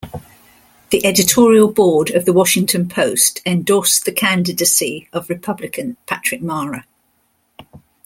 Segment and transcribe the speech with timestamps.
[0.89, 6.87] The editorial board of The Washington Post endorsed the candidacy of Republican Patrick Mara.